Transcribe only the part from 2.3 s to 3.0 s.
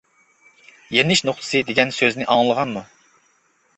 ئاڭلىغانمۇ؟